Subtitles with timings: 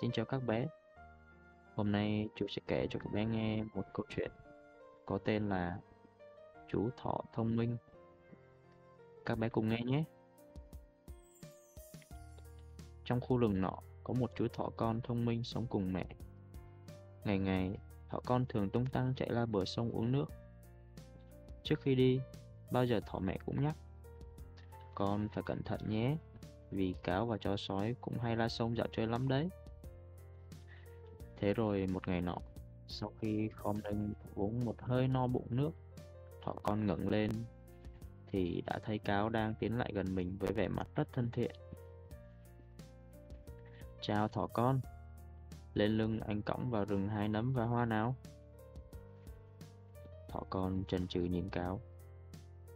[0.00, 0.66] Xin chào các bé.
[1.74, 4.30] Hôm nay chú sẽ kể cho các bé nghe một câu chuyện
[5.06, 5.78] có tên là
[6.68, 7.76] Chú thỏ thông minh.
[9.26, 10.04] Các bé cùng nghe nhé.
[13.04, 16.06] Trong khu rừng nọ có một chú thỏ con thông minh sống cùng mẹ.
[17.24, 20.26] Ngày ngày, thỏ con thường tung tăng chạy ra bờ sông uống nước.
[21.62, 22.20] Trước khi đi,
[22.70, 23.76] bao giờ thỏ mẹ cũng nhắc
[24.94, 26.16] Con phải cẩn thận nhé,
[26.70, 29.48] vì cáo và chó sói cũng hay ra sông dạo chơi lắm đấy.
[31.40, 32.36] Thế rồi một ngày nọ,
[32.88, 35.70] sau khi con đang uống một hơi no bụng nước,
[36.42, 37.30] thỏ con ngẩng lên
[38.26, 41.54] thì đã thấy cáo đang tiến lại gần mình với vẻ mặt rất thân thiện.
[44.00, 44.80] Chào thỏ con,
[45.74, 48.14] lên lưng anh cõng vào rừng hai nấm và hoa nào.
[50.28, 51.80] Thỏ con chần chừ nhìn cáo,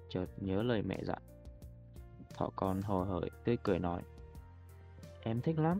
[0.08, 1.22] chợt nhớ lời mẹ dặn.
[2.34, 4.02] Thỏ con hồ hởi tươi cười nói,
[5.22, 5.78] em thích lắm,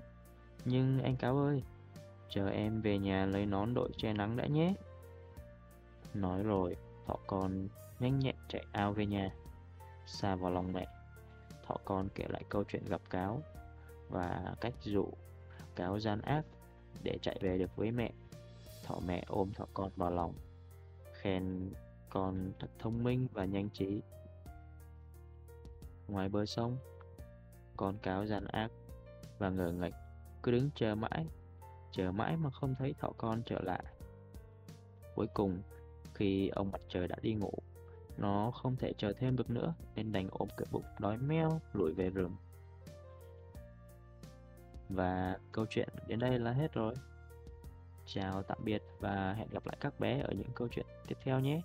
[0.65, 1.63] nhưng anh cáo ơi,
[2.35, 4.75] chờ em về nhà lấy nón đội che nắng đã nhé.
[6.15, 7.69] Nói rồi, thọ con
[8.01, 9.35] nhanh nhẹn chạy ao về nhà,
[10.07, 10.87] xa vào lòng mẹ.
[11.67, 13.43] thọ con kể lại câu chuyện gặp cáo
[14.09, 15.07] và cách dụ
[15.77, 16.45] cáo gian ác
[17.03, 18.13] để chạy về được với mẹ.
[18.85, 20.35] thọ mẹ ôm thọ con vào lòng,
[21.13, 21.73] khen
[22.11, 24.03] con thật thông minh và nhanh trí.
[26.09, 26.77] Ngoài bờ sông,
[27.77, 28.71] con cáo gian ác
[29.39, 29.95] và ngờ nghệch
[30.43, 31.27] cứ đứng chờ mãi
[31.93, 33.85] chờ mãi mà không thấy thỏ con trở lại.
[35.15, 35.63] Cuối cùng,
[36.15, 37.53] khi ông mặt trời đã đi ngủ,
[38.17, 41.93] nó không thể chờ thêm được nữa nên đành ôm cái bụng đói meo lủi
[41.95, 42.37] về rừng.
[44.89, 46.95] Và câu chuyện đến đây là hết rồi.
[48.07, 51.41] Chào tạm biệt và hẹn gặp lại các bé ở những câu chuyện tiếp theo
[51.41, 51.61] nhé.